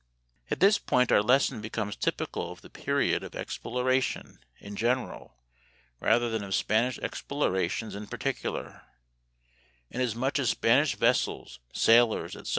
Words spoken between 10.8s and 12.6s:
vessels, sailors, etc.